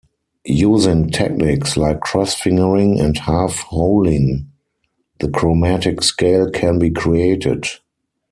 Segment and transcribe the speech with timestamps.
[0.47, 4.49] Using techniques like cross-fingering and half-holing,
[5.19, 7.67] the chromatic scale can be created.